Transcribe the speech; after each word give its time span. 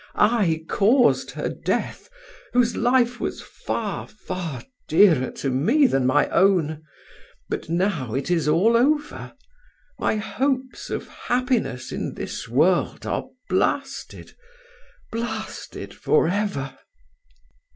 "I 0.15 0.65
caused 0.67 1.29
her 1.37 1.47
death, 1.47 2.09
whose 2.53 2.75
life 2.75 3.19
was 3.19 3.39
far, 3.39 4.07
far 4.07 4.63
dearer 4.87 5.29
to 5.33 5.51
me 5.51 5.85
than 5.85 6.07
my 6.07 6.27
own. 6.29 6.81
But 7.49 7.69
now 7.69 8.15
it 8.15 8.31
is 8.31 8.47
all 8.47 8.75
over, 8.75 9.35
my 9.99 10.15
hopes 10.15 10.89
of 10.89 11.07
happiness 11.07 11.91
in 11.91 12.15
this 12.15 12.49
world 12.49 13.05
are 13.05 13.27
blasted, 13.47 14.33
blasted 15.11 15.93
for 15.93 16.27
ever." 16.27 16.79